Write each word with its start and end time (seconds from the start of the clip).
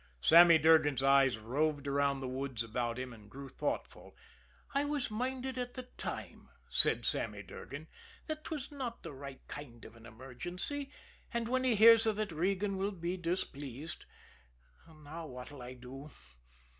Sammy 0.19 0.57
Durgan's 0.57 1.03
eyes 1.03 1.37
roved 1.37 1.85
around 1.85 2.21
the 2.21 2.27
woods 2.27 2.63
about 2.63 2.97
him 2.97 3.13
and 3.13 3.29
grew 3.29 3.47
thoughtful. 3.47 4.15
"I 4.73 4.83
was 4.83 5.11
minded 5.11 5.59
at 5.59 5.75
the 5.75 5.83
time," 5.95 6.49
said 6.69 7.05
Sammy 7.05 7.43
Durgan, 7.43 7.87
"that 8.25 8.43
'twas 8.43 8.71
not 8.71 9.03
the 9.03 9.13
right 9.13 9.47
kind 9.47 9.85
of 9.85 9.95
an 9.95 10.07
emergency, 10.07 10.91
and 11.31 11.47
when 11.47 11.63
he 11.63 11.75
hears 11.75 12.07
of 12.07 12.17
it 12.17 12.31
Regan 12.31 12.77
will 12.77 12.89
be 12.91 13.15
displeased. 13.15 14.05
And 14.87 15.03
now 15.03 15.27
what'll 15.27 15.61
I 15.61 15.75
do? 15.75 16.09